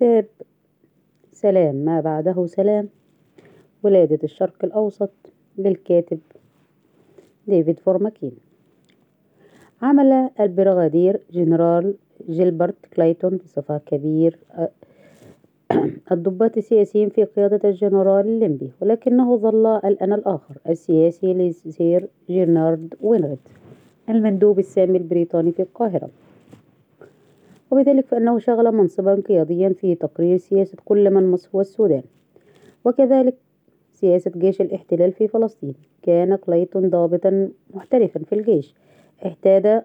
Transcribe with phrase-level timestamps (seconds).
[0.00, 0.26] كتاب
[1.32, 2.88] سلام ما بعده سلام.
[3.82, 5.10] ولادة الشرق الأوسط
[5.58, 6.18] للكاتب
[7.48, 8.32] ديفيد فرومكين.
[9.82, 11.94] عمل البرغادير جنرال
[12.30, 14.38] جيلبرت كلايتون بصفة كبير
[16.12, 23.38] الضباط السياسيين في قيادة الجنرال اللنبي ولكنه ظل الأنا الآخر السياسي لسير ريجينالد وينغيت
[24.08, 26.10] المندوب السامي البريطاني في القاهرة.
[27.70, 32.02] وبذلك فإنه شغل منصبا قياديا في تقرير سياسة كل من مصر والسودان.
[32.84, 33.34] وكذلك
[33.92, 35.74] سياسة جيش الاحتلال في فلسطين.
[36.02, 38.74] كان كليتون ضابطا محترفا في الجيش.
[39.24, 39.82] اعتاد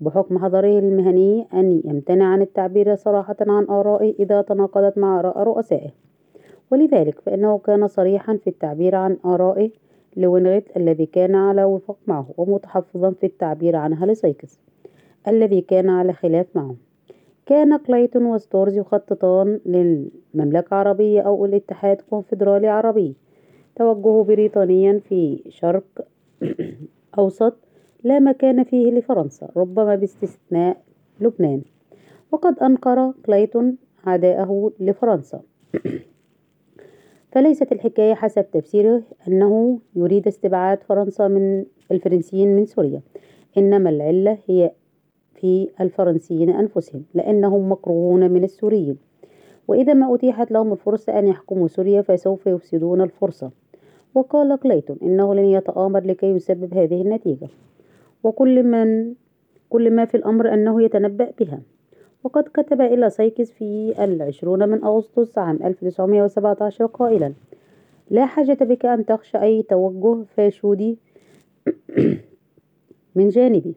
[0.00, 5.90] بحكم حذره المهني أن يمتنع عن التعبير صراحة عن آرائه إذا تناقضت مع آراء رؤسائه.
[6.70, 9.70] ولذلك فإنه كان صريحا في التعبير عن آرائه
[10.16, 14.60] لوينغيت الذي كان على وفاق معه ومتحفظا في التعبير عنها لسايكس
[15.28, 16.74] الذي كان على خلاف معه.
[17.46, 23.14] كان كلايتون وستورز يخططان للمملكة العربية أو لاتحاد كونفدرالي عربي
[23.76, 25.84] توجهه بريطانيا في شرق
[27.18, 27.56] أوسط
[28.04, 30.82] لا مكان فيه لفرنسا ربما باستثناء
[31.20, 31.62] لبنان.
[32.32, 35.40] وقد أنكر كلايتون عداءه لفرنسا.
[37.32, 43.02] فليست الحكاية حسب تفسيره أنه يريد استبعاد فرنسا من الفرنسيين من سوريا.
[43.58, 44.70] إنما العلة هي
[45.34, 48.96] في الفرنسيين أنفسهم لأنهم مكروهون من السوريين.
[49.68, 53.50] وإذا ما أتيحت لهم الفرصة أن يحكموا سوريا فسوف يفسدون الفرصة.
[54.14, 57.48] وقال كليتون إنه لن يتآمر لكي يسبب هذه النتيجة.
[58.24, 59.14] وكل من
[59.70, 61.60] كل ما في الأمر أنه يتنبأ بها.
[62.24, 67.32] وقد كتب إلى سايكس في العشرون من أغسطس عام 1917 قائلا
[68.10, 70.98] لا حاجة بك أن تخشى أي توجه فاشودي
[73.16, 73.74] من جانبي.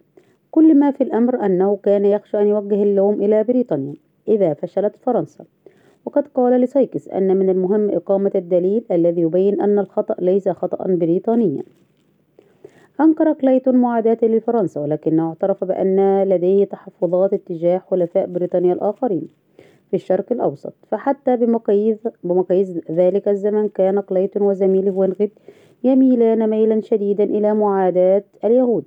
[0.52, 3.96] كل ما في الأمر أنه كان يخشى أن يوجه اللوم إلى بريطانيا.
[4.28, 5.46] إذا فشلت فرنسا.
[6.06, 11.64] وقد قال لسايكس أن من المهم إقامة الدليل الذي يبين أن الخطأ ليس خطأ بريطانيا.
[13.02, 19.28] أنكر كلايتون معاداته لفرنسا ولكنه اعترف بأن لديه تحفظات اتجاه حلفاء بريطانيا الآخرين
[19.90, 20.74] في الشرق الأوسط.
[20.88, 25.34] فحتى بمقاييس بمقاييس ذلك الزمن كان كلايتون وزميله وينغيت
[25.84, 28.86] يميلان ميلا شديدا إلى معاداة اليهود.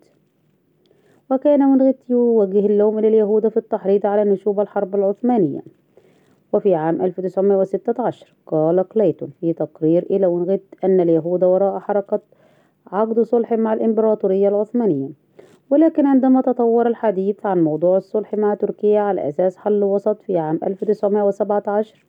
[1.31, 5.61] وكان وينغيت يوجه اللوم لليهود في التحريض على نشوب الحرب العثمانية.
[6.53, 12.21] وفي عام 1916 قال كلايتون في تقرير إلى وينغيت أن اليهود وراء حركة
[12.93, 15.09] عقد صلح مع الإمبراطورية العثمانية.
[15.71, 20.59] ولكن عندما تطور الحديث عن موضوع الصلح مع تركيا على أساس حل وسط في عام
[20.65, 22.07] 1917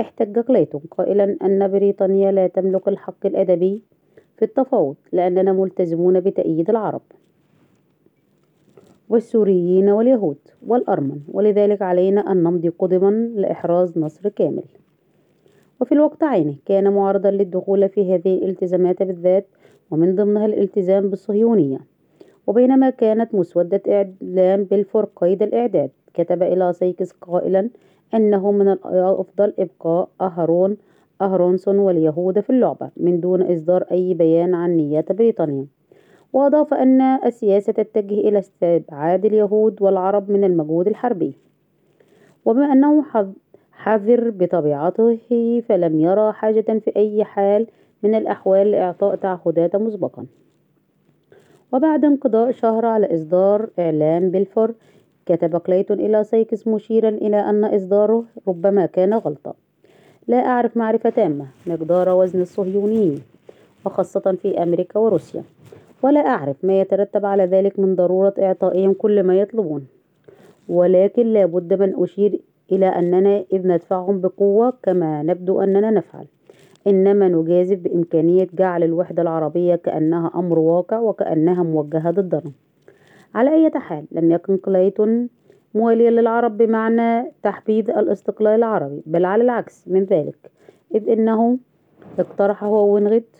[0.00, 3.82] احتج كليتون قائلا أن بريطانيا لا تملك الحق الأدبي
[4.36, 7.02] في التفاوض لأننا ملتزمون بتأييد العرب.
[9.08, 11.20] والسوريين واليهود والأرمن.
[11.32, 14.64] ولذلك علينا أن نمضي قدما لإحراز نصر كامل.
[15.80, 19.46] وفي الوقت عينه كان معارضا للدخول في هذه الالتزامات بالذات
[19.90, 21.78] ومن ضمنها الالتزام بالصهيونية.
[22.46, 27.70] وبينما كانت مسودة إعلان بلفور قيد الإعداد كتب إلى سيكس قائلا
[28.14, 30.76] أنه من الأفضل إبقاء أهرون
[31.22, 35.66] أهرونسون واليهود في اللعبة من دون إصدار أي بيان عن نيات بريطانيا.
[36.34, 41.36] وأضاف أن السياسة تتجه إلى استبعاد اليهود والعرب من المجهود الحربي.
[42.44, 43.04] وبما أنه
[43.72, 47.66] حذر بطبيعته فلم يرى حاجة في أي حال
[48.02, 50.26] من الأحوال لإعطاء تعهدات مسبقا.
[51.72, 54.74] وبعد انقضاء شهر على إصدار إعلان بلفور
[55.26, 59.54] كتب كليتون إلى سايكس مشيرا إلى أن إصداره ربما كان غلطة
[60.28, 63.22] لا أعرف معرفة تامة مقدار وزن الصهيونيين
[63.86, 65.42] وخاصة في أمريكا وروسيا.
[66.04, 69.86] ولا أعرف ما يترتب على ذلك من ضرورة إعطائهم كل ما يطلبون.
[70.68, 72.40] ولكن لا بد من أشير
[72.72, 76.26] إلى أننا إذ ندفعهم بقوة كما نبدو أننا نفعل.
[76.86, 82.52] إنما نجازف بإمكانية جعل الوحدة العربية كأنها أمر واقع وكأنها موجهة ضدنا.
[83.34, 85.28] على أي حال لم يكن كليتون
[85.74, 90.50] مواليا للعرب بمعنى تحبيذ الاستقلال العربي بل على العكس من ذلك
[90.94, 91.58] إذ إنه
[92.18, 93.36] اقترح هو وينغيت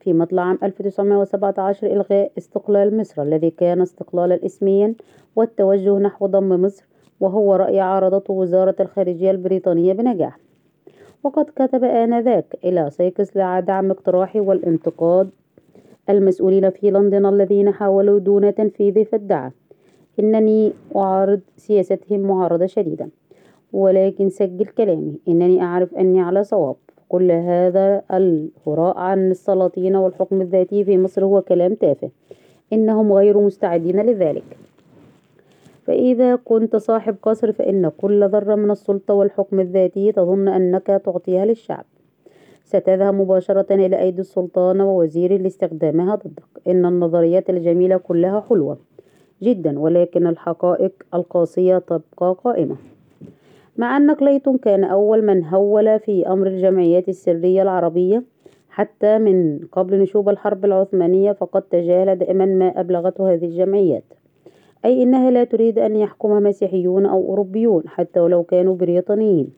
[0.00, 4.94] في مطلع عام 1917 إلغاء استقلال مصر الذي كان استقلالا اسميا
[5.36, 6.86] والتوجه نحو ضم مصر
[7.20, 10.38] وهو رأي عارضته وزارة الخارجية البريطانية بنجاح.
[11.24, 15.30] وقد كتب آنذاك إلى سايكس لدعم اقتراحه والانتقاد
[16.10, 19.50] المسؤولين في لندن الذين حاولوا دون تنفيذه فادعى
[20.20, 23.08] إنني أعارض سياستهم معارضة شديدة
[23.72, 25.20] ولكن سجل كلامي.
[25.28, 26.76] إنني أعرف أني على صواب.
[27.10, 32.10] كل هذا الهراء عن السلاطين والحكم الذاتي في مصر هو كلام تافه.
[32.72, 34.44] إنهم غير مستعدين لذلك.
[35.86, 41.84] فإذا كنت صاحب قصر فإن كل ذرة من السلطة والحكم الذاتي تظن أنك تعطيها للشعب.
[42.64, 46.68] ستذهب مباشرة إلى أيدي السلطان ووزيره لاستخدامها ضدك.
[46.68, 48.78] إن النظريات الجميلة كلها حلوة
[49.42, 52.76] جدا ولكن الحقائق القاسية تبقى قائمة.
[53.80, 58.22] مع أن كليتون كان أول من هول في أمر الجمعيات السرية العربية
[58.70, 64.04] حتى من قبل نشوب الحرب العثمانية فقد تجاهل دائما ما أبلغته هذه الجمعيات.
[64.84, 69.50] أي أنها لا تريد أن يحكمها مسيحيون أو أوروبيون حتى ولو كانوا بريطانيين.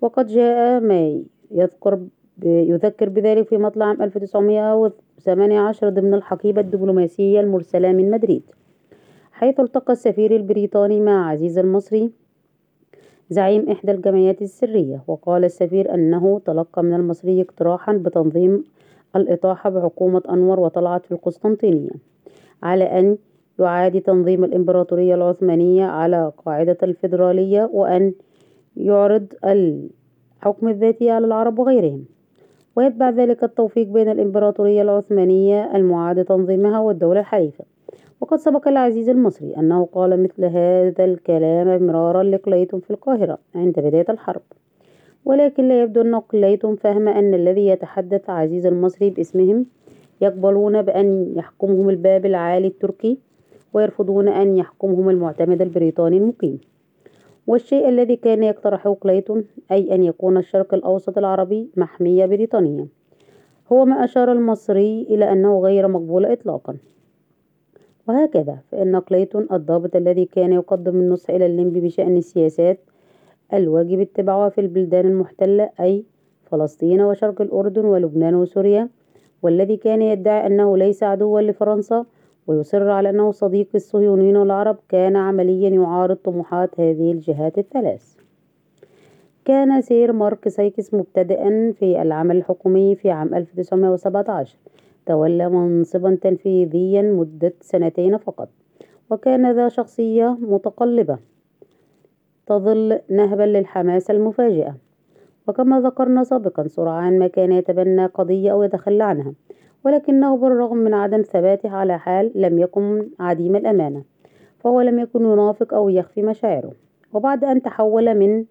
[0.00, 1.20] وقد جاء ما
[1.50, 1.98] يذكر
[2.44, 8.42] يذكر بذلك في مطلع عام 1918 ضمن الحقيبة الدبلوماسية المرسلة من مدريد
[9.32, 12.23] حيث التقى السفير البريطاني مع عزيز المصري
[13.30, 18.64] زعيم إحدى الجمعيات السرية وقال السفير أنه تلقى من المصري اقتراحا بتنظيم
[19.16, 21.90] الإطاحة بحكومة أنور وطلعت في القسطنطينية
[22.62, 23.16] على أن
[23.58, 28.12] يعاد تنظيم الإمبراطورية العثمانية على قاعدة الفيدرالية وأن
[28.76, 32.04] يعرض الحكم الذاتي على العرب وغيرهم.
[32.76, 37.64] ويتبع ذلك التوفيق بين الإمبراطورية العثمانية المعاد تنظيمها والدولة الحليفة
[38.20, 44.06] وقد سبق العزيز المصري أنه قال مثل هذا الكلام مرارا لكليتون في القاهرة عند بداية
[44.08, 44.42] الحرب.
[45.24, 49.66] ولكن لا يبدو أن كليتون فهم أن الذي يتحدث عزيز المصري باسمهم
[50.20, 53.18] يقبلون بأن يحكمهم الباب العالي التركي
[53.72, 56.58] ويرفضون أن يحكمهم المعتمد البريطاني المقيم.
[57.46, 62.86] والشيء الذي كان يقترحه كليتون أي أن يكون الشرق الأوسط العربي محمية بريطانية.
[63.72, 66.76] هو ما أشار المصري إلى أنه غير مقبول إطلاقا.
[68.08, 68.58] وهكذا.
[68.70, 72.78] فإن كليتون الضابط الذي كان يقدم النصح إلى الليمبي بشأن السياسات
[73.54, 76.04] الواجب اتباعها في البلدان المحتلة أي
[76.44, 78.88] فلسطين وشرق الأردن ولبنان وسوريا
[79.42, 82.04] والذي كان يدعي أنه ليس عدوا لفرنسا
[82.46, 88.14] ويصر على أنه صديق الصهيونيين والعرب كان عمليا يعارض طموحات هذه الجهات الثلاث.
[89.44, 94.56] كان سير مارك سايكس مبتدئا في العمل الحكومي في عام 1917
[95.06, 98.48] تولى منصبا تنفيذيا مدة سنتين فقط
[99.10, 101.18] وكان ذا شخصية متقلبة
[102.46, 104.76] تظل نهبا للحماسة المفاجئة.
[105.48, 109.32] وكما ذكرنا سابقا سرعان ما كان يتبنى قضية أو يتخلى عنها
[109.84, 114.02] ولكنه بالرغم من عدم ثباته على حال لم يكن عديم الأمانة
[114.58, 116.72] فهو لم يكن ينافق أو يخفي مشاعره.
[117.12, 118.44] وبعد أن تحول من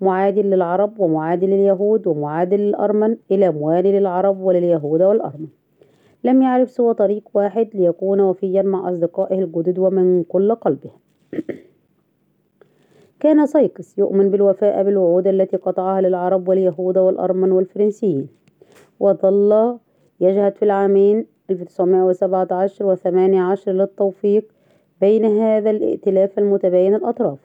[0.00, 5.48] معادي للعرب ومعادي لليهود ومعادي للأرمن إلى موالي للعرب ولليهود والأرمن.
[6.24, 10.90] لم يعرف سوى طريق واحد ليكون وفيا مع أصدقائه الجدد ومن كل قلبه.
[13.20, 18.28] كان سايكس يؤمن بالوفاء بالوعود التي قطعها للعرب واليهود والأرمن والفرنسيين
[19.00, 19.78] وظل
[20.20, 24.52] يجهد في العامين 1917 و 18 للتوفيق
[25.00, 27.38] بين هذا الائتلاف المتباين الأطراف.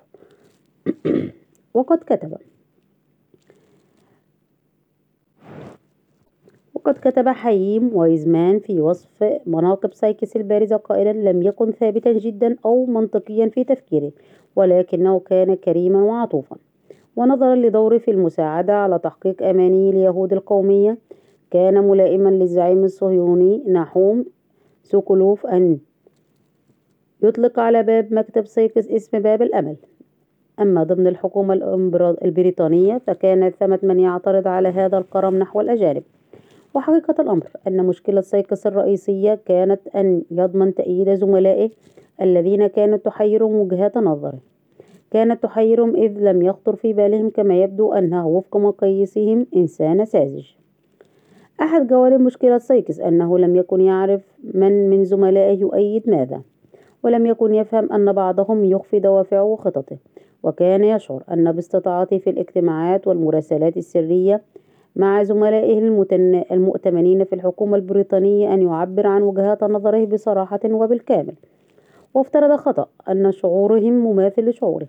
[1.74, 2.38] وقد كتب
[6.86, 12.86] وقد كتب حييم وايزمان في وصف مناقب سايكس البارزة قائلا لم يكن ثابتا جدا أو
[12.86, 14.12] منطقيا في تفكيره
[14.56, 16.58] ولكنه كان كريما وعطوفا.
[17.16, 20.98] ونظرا لدوره في المساعدة على تحقيق أماني اليهود القومية
[21.52, 24.26] كان ملائما للزعيم الصهيوني نحوم
[24.84, 25.78] سوكولوف أن
[27.24, 29.76] يطلق على باب مكتب سايكس اسم باب الأمل.
[30.60, 31.54] أما ضمن الحكومة
[32.26, 36.04] البريطانية فكان ثمة من يعترض على هذا الكرم نحو الأجانب.
[36.76, 41.70] وحقيقة الأمر أن مشكلة سايكس الرئيسية كانت أن يضمن تأييد زملائه
[42.22, 44.40] الذين كانت تحيرهم وجهات نظره.
[45.12, 50.52] كانت تحيرهم إذ لم يخطر في بالهم كما يبدو أنها وفق مقاييسهم إنسان ساذج.
[51.62, 54.22] أحد جوانب مشكلة سايكس أنه لم يكن يعرف
[54.54, 56.42] من من زملائه يؤيد ماذا
[57.04, 59.98] ولم يكن يفهم أن بعضهم يخفي دوافعه وخططه
[60.44, 64.42] وكان يشعر أن باستطاعته في الاجتماعات والمراسلات السرية
[64.96, 65.80] مع زملائه
[66.52, 71.34] المؤتمنين في الحكومة البريطانية أن يعبر عن وجهات نظره بصراحة وبالكامل.
[72.14, 74.88] وافترض خطأ أن شعورهم مماثل لشعوره.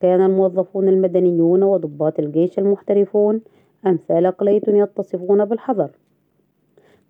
[0.00, 3.40] كان الموظفون المدنيون وضباط الجيش المحترفون
[3.86, 5.90] أمثال كليتون يتصفون بالحذر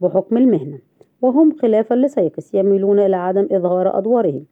[0.01, 0.79] بحكم المهنة
[1.23, 4.45] وهم خلافا لسايكس يميلون إلى عدم إظهار أدوارهم.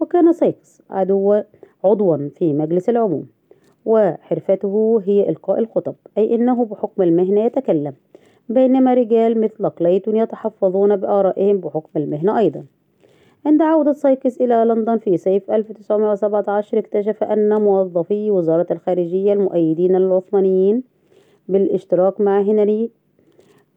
[0.00, 1.42] وكان سايكس عدو
[1.84, 3.26] عضوا في مجلس العموم.
[3.84, 7.92] وحرفته هي إلقاء الخطب أي أنه بحكم المهنة يتكلم
[8.48, 12.64] بينما رجال مثل كليتون يتحفظون بآرائهم بحكم المهنة أيضا.
[13.46, 20.82] عند عودة سايكس إلى لندن في صيف 1917 اكتشف أن موظفي وزارة الخارجية المؤيدين للعثمانيين
[21.48, 22.90] بالاشتراك مع هنري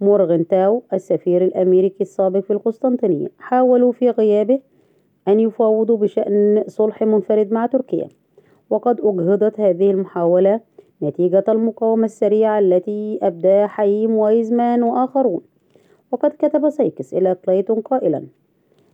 [0.02, 4.60] مورغنتاو السفير الأمريكي السابق في القسطنطينية حاولوا في غيابه
[5.28, 8.10] أن يفاوضوا بشأن صلح منفرد مع تركيا.
[8.70, 10.60] وقد أجهضت هذه المحاولة
[11.04, 15.42] نتيجة المقاومة السريعة التي أبداها حاييم وايزمان وآخرون
[16.12, 18.24] وقد كتب سايكس إلى كلايتون قائلا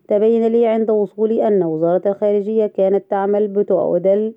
[0.07, 4.33] تبين لي عند وصولي أن وزارة الخارجية كانت تعمل بتعدل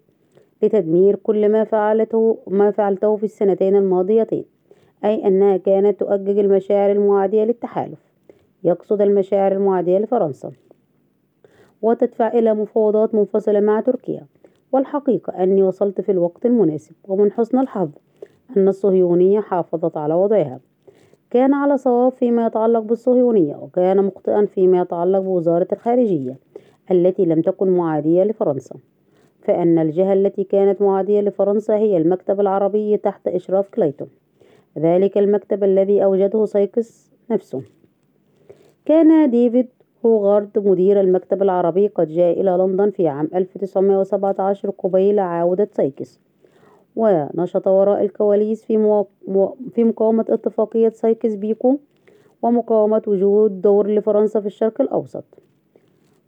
[0.62, 4.44] لتدمير كل ما فعلته ما فعلته في السنتين الماضيتين
[5.04, 7.98] أي أنها كانت تؤجج المشاعر المعادية للتحالف.
[8.64, 10.52] يقصد المشاعر المعادية لفرنسا.
[11.82, 14.26] وتدفع إلى مفاوضات منفصلة مع تركيا.
[14.72, 17.90] والحقيقة أني وصلت في الوقت المناسب ومن حسن الحظ
[18.56, 20.60] أن الصهيونية حافظت على وضعها.
[21.30, 26.38] كان على صواب فيما يتعلق بالصهيونية وكان مخطئا فيما يتعلق بوزارة الخارجية
[26.90, 28.76] التي لم تكن معادية لفرنسا.
[29.42, 34.08] فإن الجهة التي كانت معادية لفرنسا هي المكتب العربي تحت إشراف كليتون
[34.78, 37.62] ذلك المكتب الذي أوجده سايكس نفسه.
[38.84, 39.68] كان ديفيد
[40.04, 46.20] هوغارد مدير المكتب العربي قد جاء إلى لندن في عام 1917 قبيل عودة سايكس
[46.96, 49.04] ونشط وراء الكواليس في,
[49.74, 51.78] في مقاومة اتفاقية سايكس بيكو
[52.42, 55.24] ومقاومة وجود دور لفرنسا في الشرق الأوسط.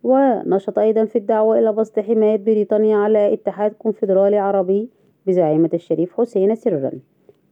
[0.05, 4.89] ونشط أيضا في الدعوة إلى بسط حماية بريطانيا على اتحاد كونفدرالي عربي
[5.27, 6.91] بزعامة الشريف حسين سرا.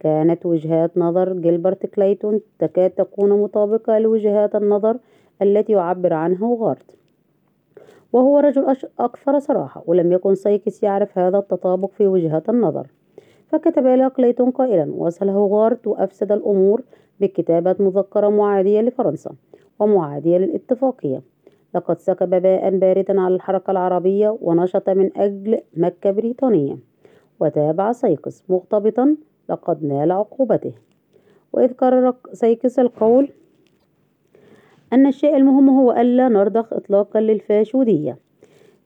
[0.01, 4.97] كانت وجهات نظر جيلبرت كليتون تكاد تكون مطابقة لوجهات النظر
[5.43, 6.97] التي يعبر عنها هوغارت
[8.13, 12.87] وهو رجل أكثر صراحة ولم يكن سايكس يعرف هذا التطابق في وجهات النظر.
[13.47, 16.83] فكتب إلى كليتون قائلا وصل هوغارت وأفسد الأمور
[17.21, 19.31] بكتابة مذكرة معادية لفرنسا
[19.79, 21.23] ومعادية للاتفاقية.
[21.75, 26.79] لقد سكب ماء باردا على الحركة العربية ونشط من أجل مكة بريطانية.
[27.41, 29.17] وتابع سايكس مغتبطا
[29.49, 30.73] لقد نال عقوبته.
[31.53, 33.29] وأقر سايكس القول
[34.93, 38.19] أن الشيء المهم هو ألا نرضخ إطلاقا للفاشودية.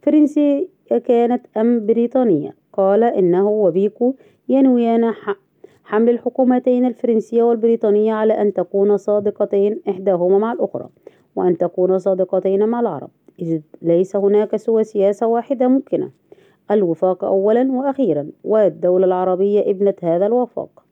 [0.02, 0.68] فرنسية
[1.04, 2.54] كانت أم بريطانية.
[2.72, 4.14] قال إنه وبيكو
[4.48, 5.12] ينويان
[5.84, 10.88] حمل الحكومتين الفرنسية والبريطانية على أن تكون صادقتين إحداهما مع الأخرى
[11.36, 13.10] وأن تكون صادقتين مع العرب.
[13.40, 16.10] إذ ليس هناك سوى سياسة واحدة ممكنة.
[16.70, 18.26] الوفاق أولا وأخيرا.
[18.44, 20.84] والدولة العربية ابنة هذا الوفاق.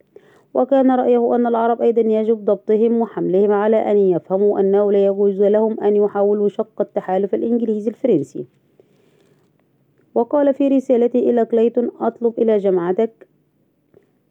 [0.55, 5.81] وكان رأيه أن العرب أيضا يجب ضبطهم وحملهم على أن يفهموا أنه لا يجوز لهم
[5.81, 8.47] أن يحاولوا شق التحالف الإنجليزي الفرنسي.
[10.15, 13.29] وقال في رسالته إلى كليتون أطلب إلى جماعتك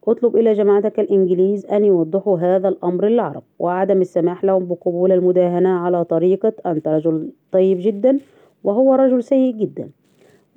[0.07, 6.05] أطلب إلى جماعتك الإنجليز أن يوضحوا هذا الأمر للعرب وعدم السماح لهم بقبول المداهنة على
[6.05, 8.19] طريقة أنت رجل طيب جدا
[8.63, 9.89] وهو رجل سيء جدا.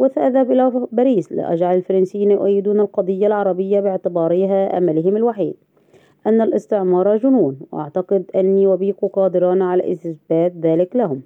[0.00, 5.54] وسأذهب إلى باريس لأجعل الفرنسيين يؤيدون القضية العربية باعتبارها أملهم الوحيد.
[6.26, 11.22] أن الاستعمار جنون وأعتقد أني وبيكو قادران على إثبات ذلك لهم.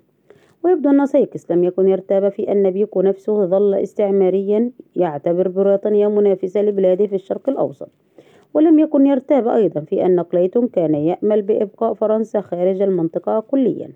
[0.64, 6.62] ويبدو أن سايكس لم يكن يرتاب في أن بيكو نفسه ظل استعماريا يعتبر بريطانيا منافسة
[6.62, 7.88] لبلاده في الشرق الأوسط.
[8.54, 13.88] ولم يكن يرتاب أيضا في أن كليتون كان يأمل بإبقاء فرنسا خارج المنطقة كليا.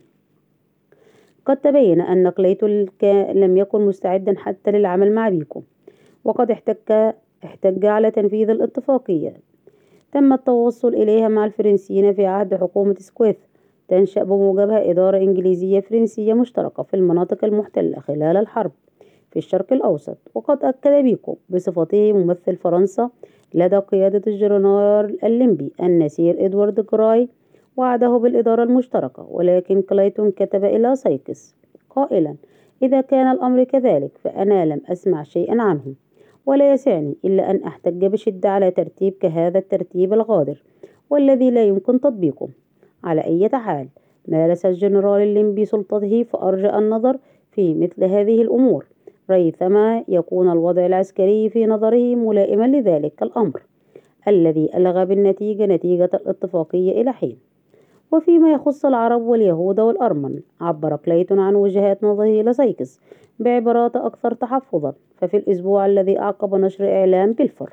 [1.49, 2.87] قد تبين أن كليتون
[3.33, 5.63] لم يكن مستعدا حتى للعمل مع بيكو
[6.25, 7.13] وقد احتج,
[7.45, 9.33] احتج على تنفيذ الاتفاقية.
[10.13, 13.37] تم التوصل إليها مع الفرنسيين في عهد حكومة أسكويث.
[13.89, 18.73] تنشأ بموجبها إدارة إنجليزية فرنسية مشتركة في المناطق المحتلة خلال الحرب
[19.31, 23.11] في الشرق الأوسط وقد أكد بيكو بصفته ممثل فرنسا
[23.55, 27.29] لدى قيادة الجنرال اللنبي أن السير إدوارد جراي
[27.79, 31.55] وعده بالإدارة المشتركة ولكن كليتون كتب إلى سايكس
[31.91, 32.35] قائلا
[32.83, 35.95] إذا كان الأمر كذلك فأنا لم أسمع شيئا عنه
[36.47, 40.63] ولا يسعني إلا أن أحتج بشدة على ترتيب كهذا الترتيب الغادر
[41.11, 42.49] والذي لا يمكن تطبيقه.
[43.05, 43.89] على أي حال
[44.29, 47.19] مارس الجنرال اللنبي سلطته فأرجأ النظر
[47.53, 48.87] في مثل هذه الأمور.
[49.31, 53.63] ريثما يكون الوضع العسكري في نظره ملائما لذلك الأمر
[54.29, 57.49] الذي ألغى بالنتيجة نتيجة الاتفاقية إلى حين.
[58.13, 63.01] وفيما يخص العرب واليهود والأرمن عبر كليتون عن وجهات نظره لسايكس
[63.39, 67.73] بعبارات أكثر تحفظا ففي الأسبوع الذي أعقب نشر إعلان بلفور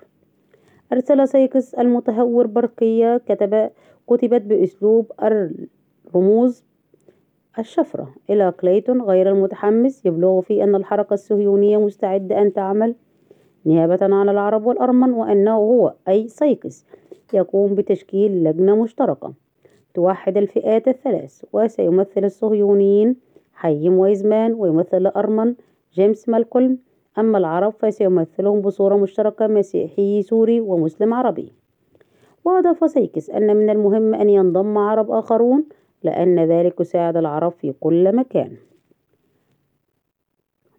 [0.94, 3.70] أرسل سايكس المتهور برقية كتب
[4.10, 6.64] كتبت بأسلوب الرموز
[7.60, 8.14] الشفرة.
[8.30, 12.96] إلى كليتون غير المتحمس يبلغه أن الحركة الصهيونية مستعدة أن تعمل
[13.66, 16.86] نيابة عن العرب والأرمن وأنه هو أي سايكس
[17.34, 19.34] يقوم بتشكيل لجنة مشتركة.
[19.96, 23.16] توحد الفئات الثلاث وسيمثل الصهيونيين
[23.54, 25.56] حاييم وايزمان ويمثل الأرمن
[25.94, 26.78] جيمس مالكولم.
[27.18, 31.52] أما العرب فسيمثلهم بصورة مشتركة مسيحي سوري ومسلم عربي.
[32.46, 35.66] وأضاف سايكس أن من المهم أن ينضم عرب آخرون
[36.04, 38.52] لأن ذلك يساعد العرب في كل مكان.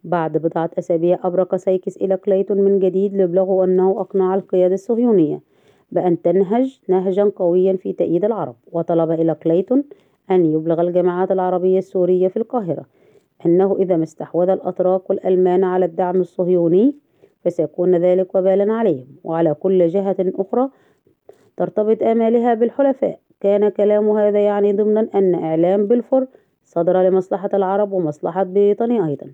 [0.04, 5.40] بعد بضعة أسابيع أبرق سايكس إلى كليتون من جديد ليبلغه أنه أقنع القيادة الصهيونية.
[5.90, 9.84] بأن تنهج نهجا قويا في تأييد العرب وطلب إلى كليتون
[10.30, 12.86] أن يبلغ الجماعات العربية السورية في القاهرة.
[13.46, 16.94] أنه إذا ما استحوذ الأتراك والألمان على الدعم الصهيوني
[17.44, 19.06] فسيكون ذلك وبالا عليهم.
[19.24, 20.68] وعلى كل جهة أخرى
[21.56, 23.18] ترتبط آمالها بالحلفاء.
[23.40, 26.26] كان كلامه هذا يعني ضمنا أن إعلان بلفور
[26.64, 29.32] صدر لمصلحة العرب ومصلحة بريطانيا أيضا.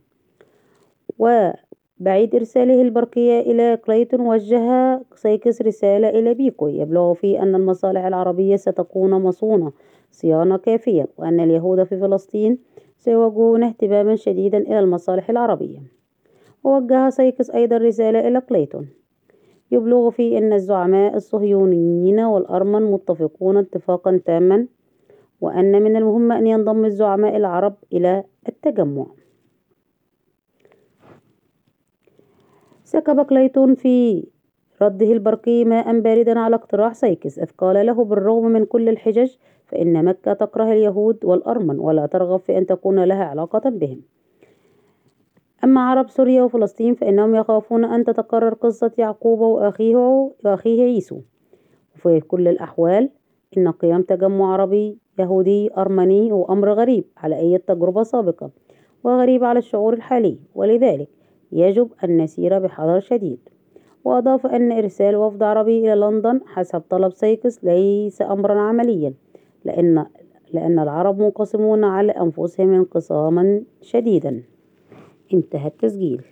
[2.00, 6.68] وبعيد إرساله البرقية إلى كليتون وجه سايكس رسالة إلى بيكو.
[6.68, 9.72] يبلغه فيها أن المصالح العربية ستكون مصونة
[10.10, 12.58] صيانة كافية وأن اليهود في فلسطين
[12.98, 15.78] سيوجهون اهتماما شديدا إلى المصالح العربية.
[16.64, 18.88] ووجه سايكس أيضا رسالة إلى كليتون
[19.70, 24.66] يبلغه فيها أن الزعماء الصهيونيين والأرمن متفقون اتفاقا تاما
[25.40, 29.06] وأن من المهم أن ينضم الزعماء العرب إلى التجمع.
[32.92, 34.24] سكب كليتون في
[34.82, 37.38] رده البرقي ماء باردا على اقتراح سايكس.
[37.38, 39.30] إذ قال له بالرغم من كل الحجج
[39.66, 44.00] فإن مكة تكره اليهود والأرمن ولا ترغب في أن تكون لها علاقة بهم.
[45.64, 49.96] أما عرب سوريا وفلسطين فإنهم يخافون أن تتكرر قصة يعقوب وأخيه
[50.44, 51.20] وأخيه عيسو
[51.94, 53.10] وفي كل الأحوال
[53.56, 58.50] إن قيام تجمع عربي يهودي أرمني هو أمر غريب على أي تجربة سابقة
[59.04, 60.38] وغريب على الشعور الحالي.
[60.54, 61.08] ولذلك
[61.52, 63.38] يجب أن نسير بحذر شديد.
[64.04, 69.14] وأضاف أن إرسال وفد عربي إلى لندن حسب طلب سايكس ليس أمرا عمليا
[69.64, 70.06] لأن
[70.52, 74.42] لأن العرب منقسمون على أنفسهم انقساما شديدا.
[75.34, 76.22] انتهى التسجيل.